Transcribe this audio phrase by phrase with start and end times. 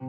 [0.00, 0.06] 大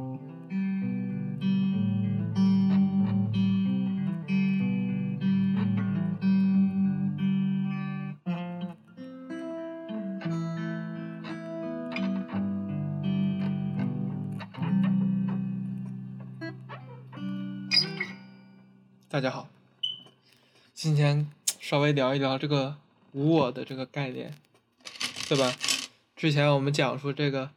[19.20, 19.50] 家好，
[20.74, 21.28] 今天
[21.60, 22.78] 稍微聊一聊这个
[23.12, 24.34] 无我的这个概念，
[25.28, 25.54] 对吧？
[26.16, 27.50] 之前我们讲说这个，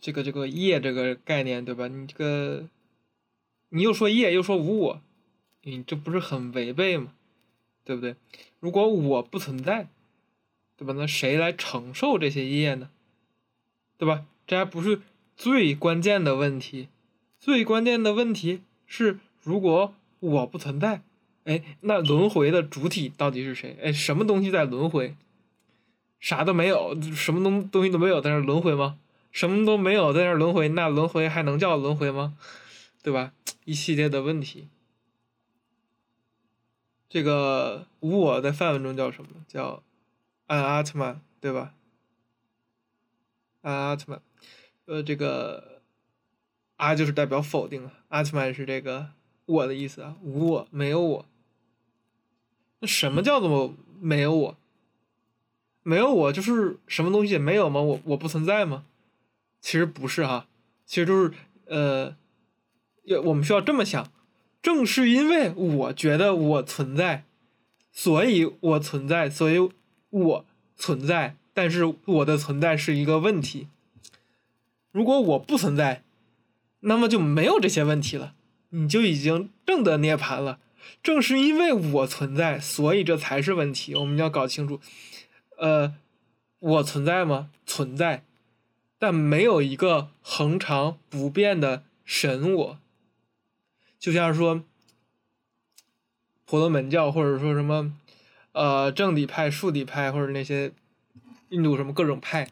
[0.00, 1.88] 这个这个业这个概念，对吧？
[1.88, 2.68] 你这个，
[3.68, 5.00] 你又说业又说无我，
[5.62, 7.12] 你这不是很违背吗？
[7.84, 8.16] 对不对？
[8.58, 9.88] 如果我不存在，
[10.76, 10.94] 对吧？
[10.96, 12.90] 那谁来承受这些业呢？
[13.98, 14.24] 对吧？
[14.46, 15.00] 这还不是
[15.36, 16.88] 最关键的问题，
[17.38, 19.94] 最关键的问题是如果。
[20.22, 21.00] 我不存在，
[21.44, 23.74] 哎，那轮回的主体到底是谁？
[23.80, 25.14] 哎，什么东西在轮回？
[26.18, 28.98] 啥都没有，什么东东西都没有，在那轮回吗？
[29.30, 32.36] 什么都没有，在那轮回，那轮回还能叫轮回吗？
[33.02, 33.32] 对吧？
[33.64, 34.68] 一系列的问题。
[37.08, 39.30] 这个无我在梵文中叫什么？
[39.48, 39.82] 叫
[40.46, 41.74] 安阿特曼，对吧？
[43.62, 44.22] 安阿特曼，
[44.86, 45.80] 呃，这个
[46.76, 49.10] 阿就是代表否定了，阿特曼是这个。
[49.46, 51.26] 我的意思啊，无我，没有我。
[52.78, 54.56] 那什么叫做没有我？
[55.82, 57.80] 没有我就是什么东西也没有吗？
[57.80, 58.84] 我我不存在吗？
[59.60, 60.46] 其实不是哈，
[60.86, 61.32] 其实就是
[61.66, 62.16] 呃，
[63.04, 64.10] 要我们需要这么想：
[64.62, 67.24] 正是因为我觉得我存在，
[67.92, 69.70] 所以我存在，所以
[70.10, 71.36] 我存在。
[71.52, 73.68] 但是我的存在是一个问题。
[74.92, 76.04] 如果我不存在，
[76.80, 78.34] 那么就没有这些问题了。
[78.70, 80.60] 你就已经正得涅槃了，
[81.02, 83.96] 正是因为我存在，所以这才是问题。
[83.96, 84.80] 我们要搞清楚，
[85.58, 85.94] 呃，
[86.60, 87.50] 我存在吗？
[87.66, 88.24] 存在，
[89.00, 92.78] 但没有一个恒常不变的神我。
[93.98, 94.62] 就像说，
[96.44, 97.94] 婆罗门教，或者说什么，
[98.52, 100.72] 呃，正底派、竖底派，或者那些
[101.48, 102.50] 印度什么各种派。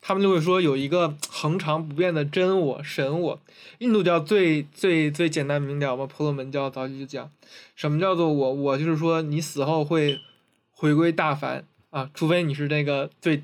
[0.00, 3.40] 他们就会说有一个恒常不变的真我、神我。
[3.78, 7.32] 印度教最最最简单明了嘛，婆罗门教早期就讲，
[7.74, 8.52] 什么叫做我？
[8.52, 10.20] 我就是说你死后会
[10.70, 13.42] 回归大凡啊，除非你是那个最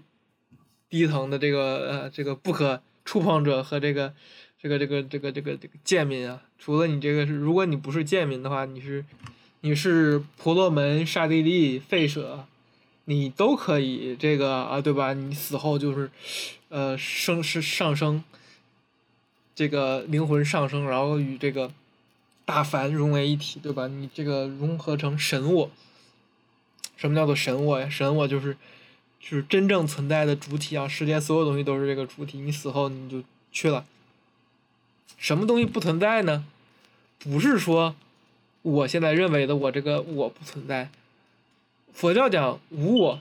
[0.90, 4.12] 低层的这个呃这个不可触碰者和这个
[4.60, 6.42] 这个这个这个这个这个贱民啊。
[6.58, 9.04] 除了你这个是，如果你不是贱民的话，你是
[9.62, 12.44] 你是婆罗门、刹帝利、吠舍。
[13.06, 15.14] 你都可以这个啊，对吧？
[15.14, 16.08] 你死后就是，
[16.68, 18.22] 呃，升是上升，
[19.52, 21.72] 这个灵魂上升，然后与这个
[22.44, 23.88] 大凡融为一体，对吧？
[23.88, 25.70] 你这个融合成神我。
[26.96, 27.88] 什么叫做神我呀？
[27.88, 28.56] 神我就是，
[29.20, 30.88] 就是真正存在的主体啊！
[30.88, 33.22] 世间所有东西都是这个主体，你死后你就
[33.53, 33.84] 去了。
[35.19, 36.44] 什么东西不存在呢？
[37.19, 37.94] 不是说
[38.62, 40.91] 我现在认为的我这个我不存在。
[41.92, 43.20] 佛教讲无我，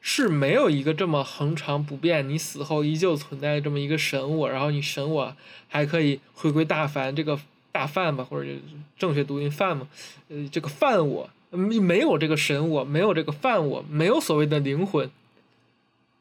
[0.00, 5.36] 是没有一个这么恒常不变，你死后依旧存在这么一个神我，然后你神我
[5.68, 7.38] 还可以回归大凡，这个
[7.72, 8.48] 大梵吧，或者
[8.96, 9.88] 正确读音梵嘛，
[10.28, 15.10] 呃，这个梵我没有这个神我，没有这个梵我，没有所谓的灵魂，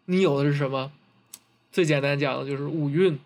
[0.09, 0.91] 你有的是什么？
[1.71, 3.19] 最简单讲的就是五蕴，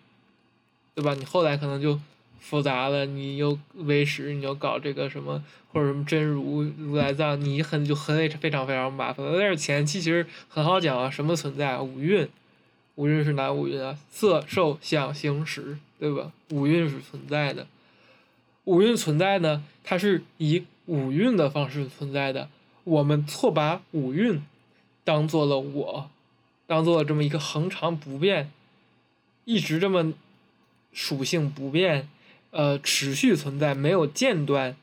[0.94, 1.14] 对吧？
[1.14, 1.98] 你后来可能就。
[2.44, 9.26] 复杂了，你又为师，你又搞这个什么或者什么真如如来藏，你很就很非常非常麻烦。
[9.38, 12.28] 但是前期其实很好讲啊，什么存在五蕴，
[12.96, 13.96] 五蕴是哪五蕴啊？
[14.10, 16.32] 色、受、想、行、识，对吧？
[16.50, 17.66] 五蕴是存在的。
[18.64, 22.50] 五蕴存在呢，它是以五蕴的方式存在的。
[22.84, 24.42] 我们错把五蕴
[25.02, 26.10] 当做了我，
[26.66, 28.50] 当做这么一个恒常不变，
[29.44, 30.12] 一直这么
[30.92, 32.08] 属性不变。
[32.50, 34.76] 呃，持续存在没有间断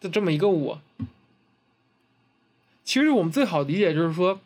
[0.00, 0.82] 的这么一个我，
[2.82, 4.40] 其实我们最好理解就是说，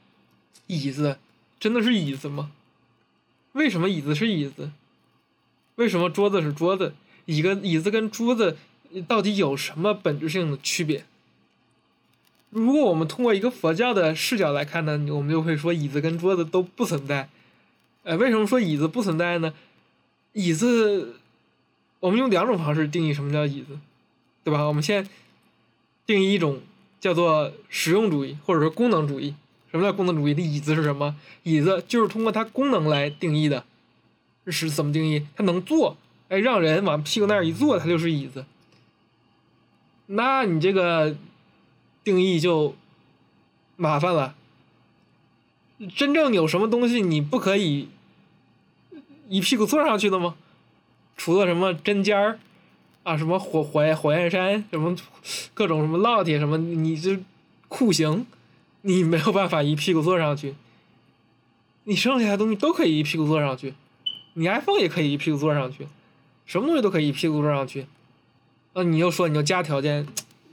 [0.66, 1.16] 椅子
[1.58, 2.52] 真的是椅子吗？
[3.52, 4.70] 为什么椅子是椅子？
[5.76, 6.94] 为什么桌子是桌子？
[7.24, 8.58] 一个椅子跟桌子
[9.08, 11.06] 到底有什么本质性的区别？
[12.52, 17.28] 如果我们通过一个佛教的视角来看呢，我们就会说椅子跟桌子都不存在。
[18.04, 19.52] 呃，为什么说椅子不存在呢？
[20.34, 21.16] 椅子。
[22.00, 23.78] 我们用两种方式定义什么叫椅子，
[24.42, 24.64] 对吧？
[24.64, 25.08] 我们先
[26.04, 26.60] 定义一种
[26.98, 29.36] 叫做实用主义或者说功能主义。
[29.70, 30.34] 什么叫功能主义？
[30.34, 31.14] 的椅子是什么？
[31.44, 33.64] 椅子就是通过它功能来定义的。
[34.48, 35.24] 是怎么定义？
[35.36, 35.96] 它能坐，
[36.28, 38.44] 哎，让人往屁股那儿一坐，它就是椅子。
[40.06, 41.14] 那你这个
[42.04, 42.74] 定义就
[43.76, 44.34] 麻烦了。
[45.96, 47.88] 真正有什么东西你不可以
[49.28, 50.36] 一屁股坐上去的吗？
[51.16, 52.38] 除了什么针尖儿，
[53.02, 54.96] 啊，什么火火焰火焰山，什么
[55.54, 57.20] 各种什么烙铁什么，你这
[57.68, 58.26] 酷刑，
[58.80, 60.54] 你没有办法一屁股坐上去。
[61.84, 63.74] 你剩下的东西都可以一屁股坐上去，
[64.34, 65.88] 你 iPhone 也可以一屁股坐上去，
[66.46, 67.86] 什么东西都可以一屁股坐上去。
[68.72, 70.06] 啊，你又说你要加条件，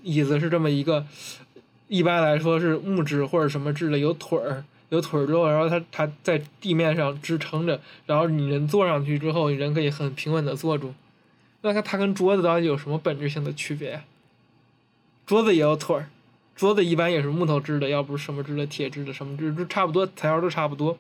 [0.03, 1.05] 椅子是这么一个，
[1.87, 10.93] 一般来说是木质或者什么质的，有腿儿，有腿儿之后，然后它它在地面上支撑着，然后你人坐上去之后，人可以很平稳的坐住。
[11.61, 14.01] 那它它跟桌子到底有什么本质性的区别？
[15.25, 16.09] 桌子也有腿儿，
[16.55, 20.97] 桌子一般也是木头制的，要不是什么制的，铁制的什么制，都差不多，材料都差不多。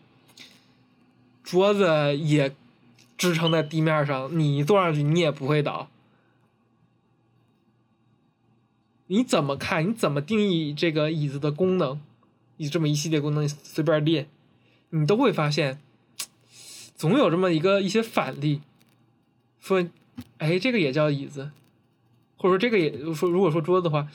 [1.43, 2.53] 桌子也
[3.17, 5.89] 支撑在地面上，你坐上去你也不会倒。
[9.11, 9.87] 你怎么看？
[9.87, 11.99] 你怎么定义这个椅子的功能？
[12.57, 14.27] 你这么一系列功能随便列，
[14.91, 15.81] 你都会发现，
[16.95, 18.61] 总有这么一个一些反例，
[19.59, 19.87] 说，
[20.37, 21.51] 哎，这个也叫椅子，
[22.37, 24.07] 或者说这个也说，如果说桌子的话，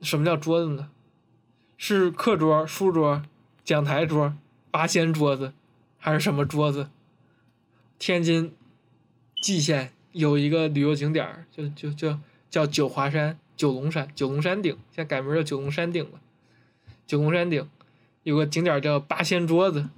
[0.00, 0.88] 什么叫桌子呢？
[1.76, 3.22] 是课桌、书桌、
[3.64, 4.34] 讲台桌、
[4.70, 5.52] 八仙桌子。
[5.98, 6.88] 还是什么桌子？
[7.98, 8.54] 天津
[9.42, 12.16] 蓟县有一个旅游景点儿，就就就
[12.48, 16.20] 叫九华山、九龙山、九龙山顶，现在改名叫九龙山顶了。
[17.06, 17.68] 九龙山顶
[18.22, 19.88] 有个景点叫八仙桌子，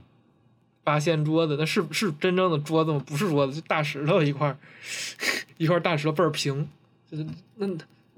[0.84, 3.02] 八仙桌子那是是真正的桌子吗？
[3.06, 4.58] 不是桌子，就大石头一块儿，
[5.58, 6.68] 一块大石头倍儿平，
[7.10, 7.26] 就是
[7.56, 7.66] 那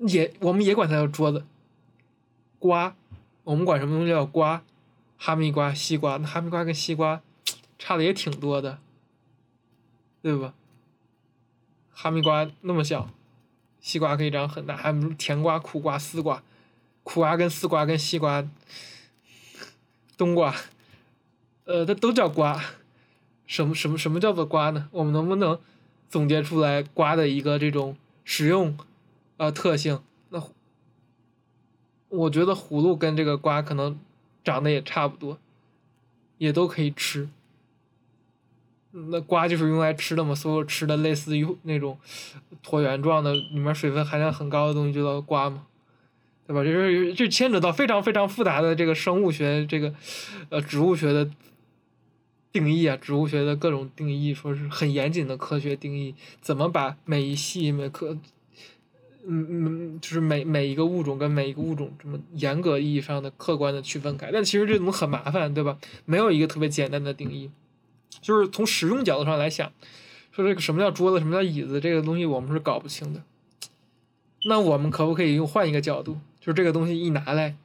[0.07, 1.45] 也我们也管它叫桌子。
[2.59, 2.95] 瓜，
[3.45, 4.63] 我们管什么东西叫瓜？
[5.17, 7.23] 哈密瓜、西瓜，那哈密瓜跟西瓜。
[7.83, 8.79] 差的也挺多的，
[10.21, 10.53] 对吧？
[11.91, 13.09] 哈密瓜那么小，
[13.81, 16.43] 西瓜可以长很大，还有甜瓜、苦瓜、丝瓜，
[17.03, 18.47] 苦瓜跟丝瓜跟西瓜、
[20.17, 20.55] 冬瓜，
[21.65, 22.63] 呃，它都叫瓜。
[23.47, 24.89] 什么什么什么叫做瓜呢？
[24.93, 25.59] 我们能不能
[26.09, 28.79] 总结出来瓜的一个这种使用
[29.39, 30.01] 呃特性？
[30.29, 30.41] 那
[32.11, 33.99] 我觉得葫芦跟这个瓜可能
[34.45, 35.37] 长得也差不多，
[36.39, 37.29] 也都可以吃。
[38.93, 41.97] 那瓜就是用来吃的嘛，所有吃的类似于那种
[42.65, 45.65] 椭圆状的，里面水分含量很高的东西就叫瓜嘛，
[46.47, 46.65] 对吧？
[46.65, 49.95] 就是就牵扯到非常非常复杂的这个生物学这个
[50.49, 51.31] 呃植物学的
[52.53, 58.17] 定义啊，植物学的各种定义，说是很严谨的科学定义，怎么把每一系每科
[59.25, 65.79] 嗯嗯就是每每一个物种跟每一个物种这么严格意义上的客观的区分开，但其实这种很麻烦，对吧？
[66.07, 67.51] 没有一个特别简单的定义。
[68.21, 69.73] 就是从实用角度上来想，
[70.33, 73.23] 说这个什么叫桌子，什么叫椅子，这个东西我们是搞不清的。
[74.45, 77.57] 那我们可不可以用换一个角度，就是这个东西一拿来，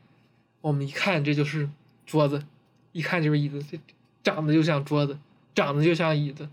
[0.62, 1.69] 我们一看这就是
[2.06, 2.44] 桌子，
[2.92, 3.80] 一看就是椅子，这
[4.24, 5.18] 长得就像桌子，
[5.54, 6.50] 长得就像椅子。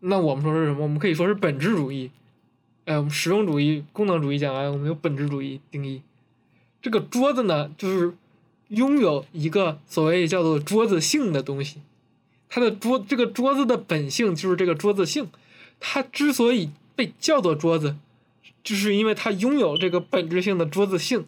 [0.00, 0.82] 那我们说是什么？
[0.82, 2.10] 我们可以说是本质主义。
[2.84, 6.02] 哎，我们实用主义、功能主义讲完，我们有本质主义定义。
[6.80, 8.14] 这个桌子呢，就是
[8.68, 11.80] 拥有一个所谓叫做桌子性的东西。
[12.54, 15.30] 它的桌，这个桌子的本性就是这个桌子性，
[15.80, 17.96] 它之所以被叫做桌子，
[18.62, 21.24] 就是因为它拥有这个本质性的桌子性。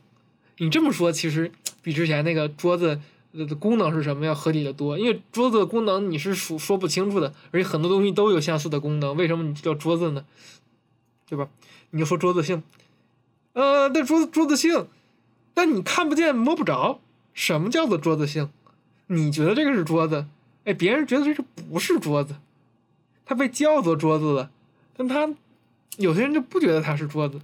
[0.59, 1.51] 你这么说，其实
[1.83, 3.01] 比之前那个桌子
[3.33, 10.27] 的功能是什么要合理的多，因为桌子的功能你是说说不清楚的，而且很多东西都有相似的功能，为什么你叫桌子呢？
[11.27, 11.49] 对吧？
[11.93, 12.63] 你就说桌子性，
[13.55, 14.89] 呃，那桌子桌子性，
[15.55, 17.01] 但你看不见摸不着，
[17.33, 18.51] 什么叫做桌子性？
[19.07, 20.27] 你觉得这个是桌子？
[20.65, 22.37] 哎，别人觉得这是不是桌子？
[23.27, 24.51] 它被叫做桌子了，
[24.97, 25.29] 但他
[25.97, 27.41] 有些人就不觉得它是桌子，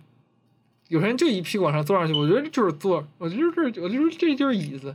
[0.89, 2.12] 有些人就一屁股往上坐上去。
[2.12, 4.95] 我觉得这就是座，我觉得这，我觉得这就是椅子。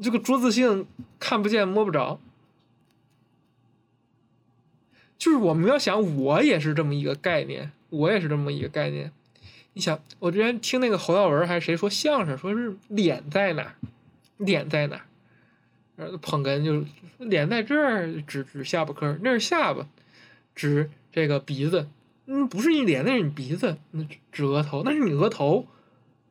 [0.00, 0.86] 这个桌子性
[1.18, 2.20] 看不见摸不着，
[5.18, 9.12] 就是我们要想，我也是这么一个概念，我也是这么一个概念。
[9.72, 13.74] 你想，我之前听那个侯耀文还是谁说相声，说是脸在哪，
[14.36, 15.04] 脸在哪
[16.20, 16.84] 捧哏就
[17.18, 19.86] 脸在这儿，指指下巴颏那是下巴，
[20.54, 21.88] 指这个鼻子，
[22.26, 25.66] 嗯，不是你脸，那是你鼻子，那指额头，那是你额头，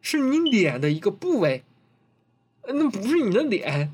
[0.02, 1.64] 是你脸的一个部位，
[2.66, 3.94] 那不是你的脸。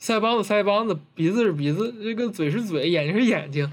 [0.00, 3.72] 腮帮子腮帮子，鼻子是鼻子，这个嘴是嘴，眼睛是眼睛，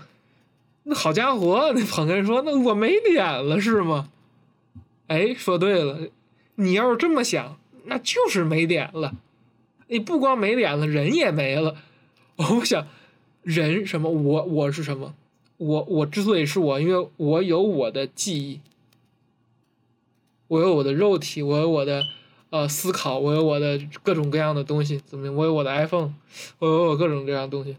[0.83, 4.09] 那好家伙，那捧哏说，那我没脸了是吗？
[5.05, 6.09] 哎，说对了，
[6.55, 9.13] 你要是这么想，那就是没脸了。
[9.87, 11.75] 你不光没脸了，人也没了。
[12.37, 12.87] 我想，
[13.43, 14.09] 人什么？
[14.09, 15.15] 我我是什么？
[15.57, 18.59] 我我之所以是我，因为我有我的记忆，
[20.47, 22.03] 我有我的肉体，我有我的
[22.49, 25.35] 呃思考，我有我的各种各样的东西，怎么样？
[25.35, 26.13] 我有我的 iPhone，
[26.59, 27.77] 我有我各种各样的东西。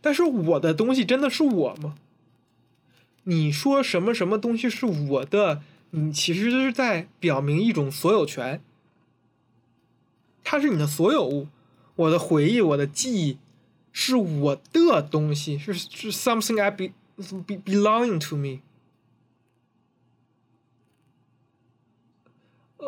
[0.00, 1.96] 但是我的东西真的是我吗？
[3.24, 5.62] 你说什么什么东西是我的？
[5.90, 8.62] 你其实就是在表明一种所有权，
[10.44, 11.48] 它是你的所有物。
[11.94, 13.38] 我的回忆，我的记忆，
[13.92, 16.88] 是我的东西，是是 something I be
[17.46, 18.60] be belonging to me。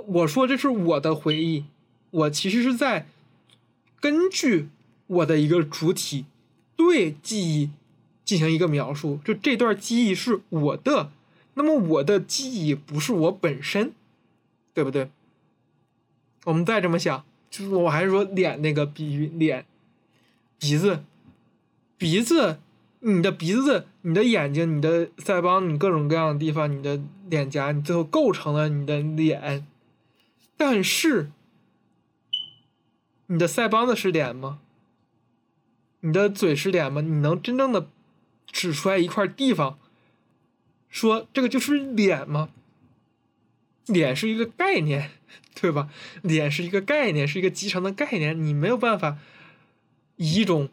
[0.06, 1.64] 我说这是我的回忆，
[2.11, 3.06] 我其实是在
[4.00, 4.68] 根据
[5.06, 6.25] 我的一个主体
[6.75, 7.70] 对记忆
[8.25, 11.12] 进行一个描述，就这段记忆是我的。
[11.54, 13.92] 那么我的记忆不是我本身，
[14.73, 15.11] 对不对？
[16.44, 19.64] 我们再这么想，就是我还是说脸那个比喻，脸、
[20.58, 21.04] 鼻子、
[21.96, 22.58] 鼻子，
[22.99, 29.64] 你的鼻子、你的眼睛、你的腮帮、你各种各样的地方、你的脸颊，你最后构成了你的脸。
[30.56, 31.30] 但是，
[33.28, 34.58] 你的腮帮子是脸吗？
[36.00, 37.02] 你的嘴是脸吗？
[37.02, 37.88] 你能真正的
[38.49, 39.78] 指出来一块地方？
[40.88, 42.49] 说这个就是脸吗？
[43.87, 45.12] 脸是一个概念，
[45.64, 45.88] 对吧？
[46.21, 49.16] 脸是一个概念，是一个集成的概念，你没有办法
[50.16, 50.68] 以一种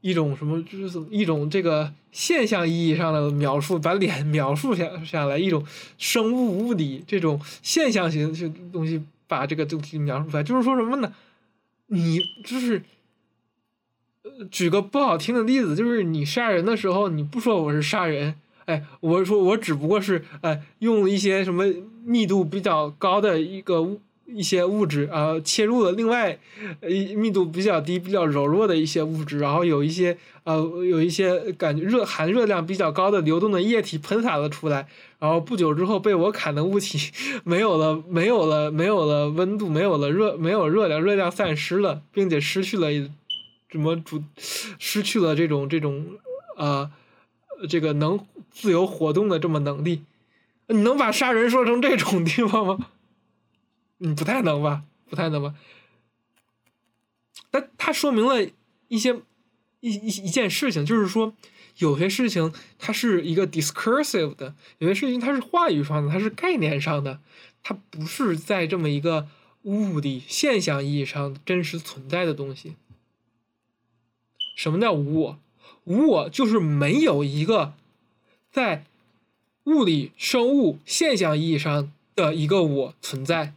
[0.00, 5.62] 一种什么，就是一种这个现象意义上的描述，把脸描述下下来，一种
[5.98, 11.12] 生物物理这种现象型的东西，把这个东西描述出来，就是说什么呢？
[11.88, 12.82] 你就是
[14.50, 18.36] 举个不好听的例子，就是你杀人的时候，你不说我是杀人。
[18.66, 21.64] 哎，我说我只不过是呃用一些什么
[22.04, 24.00] 密度比较高的一个物
[24.34, 26.38] 一些物质啊切入了另外
[26.80, 37.10] 呃密度比较低比较柔弱的一些物质，然后有一些呃有一些感觉热含热量比较高的流动的液体喷洒了出来，然后不久之后被我砍的物体
[37.44, 42.88] 没有了没有了没有了温度没有了热没有热量热量散失了，并且失去了
[43.70, 46.06] 什么主失去了这种这种
[46.56, 46.90] 啊
[47.68, 48.18] 这个能。
[48.52, 50.02] 自由活动的这么能力，
[50.66, 52.88] 你能把杀人说成这种地方吗？
[54.00, 55.54] 嗯不太能吧，不太能吧。
[57.50, 58.50] 但它说明了
[58.88, 59.14] 一些
[59.80, 61.34] 一一一件事情，就是说
[61.78, 67.20] 有些事情它是一个 discursive 的，有些事情它是话语上的，它是概念上的，
[67.62, 69.28] 它不是在这么一个
[69.62, 72.74] 物理现象意义上真实存在的东西。
[74.56, 75.38] 什么叫无我？
[75.84, 77.74] 无我就是没有一个。
[78.52, 78.84] 在
[79.64, 83.54] 物理、生物现象意义上的一个我存在，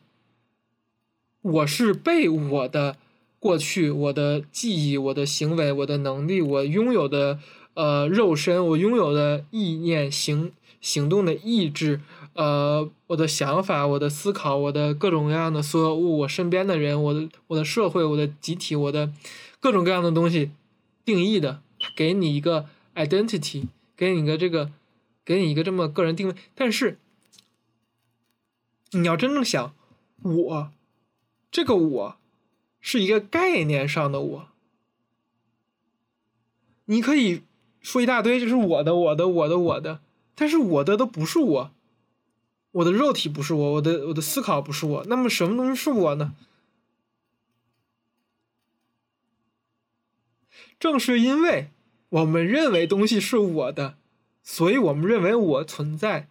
[1.44, 2.98] 我是被我的
[3.38, 7.38] 过去、我的记忆、我的行为、我的能力、我拥有的
[7.76, 12.02] 呃肉身、我拥有的意念、行行动的意志、
[12.34, 19.12] 呃我的想法、我的思考、我的各种各样的所有物、我身边的人、我的我的社会、我的集体、我的
[19.60, 20.50] 各种各样的东西
[21.06, 21.62] 定义的，
[21.96, 24.72] 给你一个 identity，给你一个这个。
[25.26, 27.00] 给你一个这么个人定位，但是
[28.92, 29.74] 你要真正想，
[30.22, 30.72] 我
[31.54, 32.18] 这个我
[32.82, 34.50] 是一个概念上的我，
[36.86, 37.44] 你可以
[37.80, 40.02] 说一大堆，这是我的、我的、我的、我的，
[40.34, 41.72] 但是我的都不是我，
[42.72, 46.34] 我的肉体不是我，我的我的思考不是我，那么什么东西是我呢？
[50.80, 51.70] 正是因为
[52.10, 53.96] 我们认为东西是我的。
[54.42, 56.28] 所以我们认为我存在，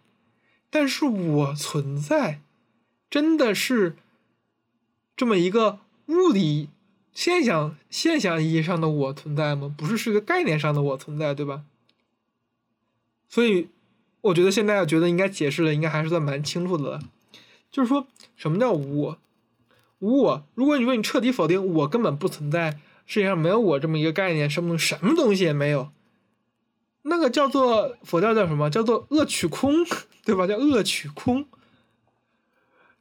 [0.69, 2.41] 但是我存在，
[3.09, 3.95] 真的是
[5.15, 6.69] 这么一个物理
[7.13, 9.73] 现象现象意义上的我存在吗？
[9.77, 11.63] 不是，是个概念上的我存在，对吧？
[13.29, 13.69] 所以
[14.21, 16.99] 我觉得现在觉得应该解释的应该还是算蛮清楚的了，
[17.71, 19.17] 就是说什么叫无我？
[19.99, 25.91] 无我，如果你说你彻底否定我根本不存在，世界上没有我这么一个概念，什么什么东西也没有。
[27.03, 28.69] 那个叫做佛教叫什么？
[28.69, 29.85] 叫做恶取空，
[30.23, 30.47] 对吧？
[30.47, 31.45] 叫恶取空。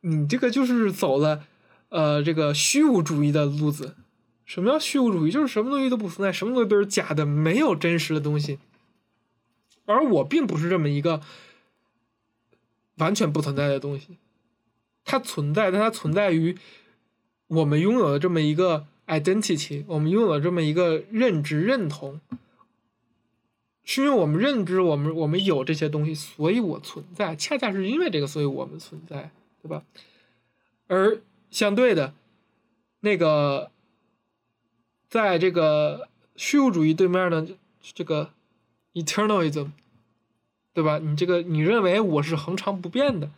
[0.00, 1.44] 你这个就是走了，
[1.92, 3.96] 呃，这个虚无主义的路子。
[4.46, 5.30] 什么叫虚无主义？
[5.30, 8.58] 就是什么东西都不存在，什么东西都是假的，没有真实的东西。
[9.84, 11.20] 而我并不是这么一个
[12.96, 14.16] 完全不存在的东西，
[15.04, 16.56] 它存在，但它存在于
[17.48, 22.22] 我们拥有的这么一个 identity，我们拥有的这么一个认知认同。
[23.84, 27.36] 是因为我们认知我们我们有这些东西，所以我存在。
[27.36, 29.30] 恰恰是因为这个，所以我们存在，
[29.60, 29.82] 对吧？
[30.86, 31.20] 而
[31.52, 32.12] 相对的，
[33.00, 33.70] 那个，
[35.08, 37.46] 在这个虚无主义对面的
[37.94, 38.30] 这个
[38.94, 39.68] eternalism，
[40.74, 40.98] 对吧？
[40.98, 43.30] 你这个你认为我是恒常不变的，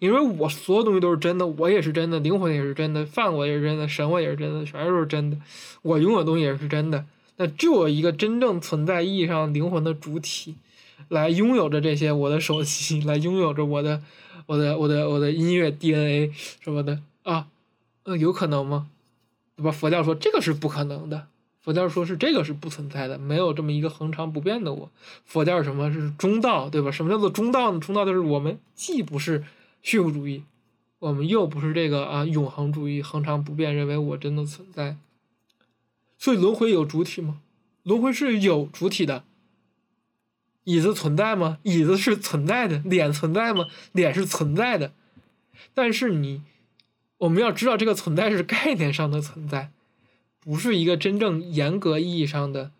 [0.00, 5.38] 因为我所有东西都是真的，我也是真的，灵魂也是真的，饭我也是真的，神我也是真的，全都是真的。
[5.82, 7.06] 我拥有的东西也是真的。
[7.36, 10.56] 那就有一个真正存在意义上灵魂的主体，
[11.08, 14.02] 来拥有着这些我的手机，来拥有着我的
[14.46, 17.46] 我的我的我的音乐 DNA 什么的啊，
[18.10, 18.88] 那，有可能吗？
[19.56, 19.70] 对吧？
[19.70, 21.28] 佛教说这个是不可能的。
[21.60, 24.90] 佛教说是这个是不存在的，没有这么一个恒常不变的我。
[25.24, 26.90] 佛教什么是中道，对吧？
[26.90, 27.78] 什么叫做中道呢？
[27.78, 29.44] 中道就是我们既不是
[29.82, 30.42] 虚无主义，
[30.98, 34.96] 我们又不是这个啊永恒主义，恒常不变，认为我真的存在。
[36.18, 37.40] 所以轮回有主体吗？
[37.82, 39.24] 轮回是有主体的。
[40.64, 41.58] 椅子存在吗？
[41.62, 42.78] 椅子是存在的。
[42.78, 43.66] 脸存在吗？
[43.92, 44.92] 脸是存在的。
[45.74, 46.42] 但是你，
[47.20, 49.70] 我们要知道这个存在是概念上的存在。
[50.42, 52.72] 不是一个真正严格意义上的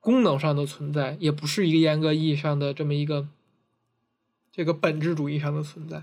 [0.00, 3.28] 功能上的存在，也不是一个严格意义上的这么一个
[4.50, 6.02] 这个本质主义上的存在，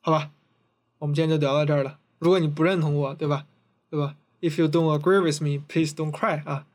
[0.00, 0.30] 好吧？
[0.98, 1.98] 我们今天就聊到这儿了。
[2.20, 3.46] 如果你不认同我，对吧？
[3.90, 6.66] 对吧？If you don't agree with me, please don't cry 啊，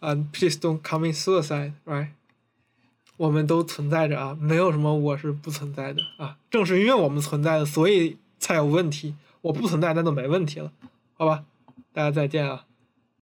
[0.00, 2.08] 啊，please don't commit suicide，right？
[3.16, 6.38] 我们都存在着啊，没有什么我是不存在的啊。
[6.50, 9.14] 正是因为我们存在的，所以才有问题。
[9.40, 10.72] 我不存在，那就没问题了，
[11.14, 11.44] 好吧？
[11.92, 12.64] 大家再见啊！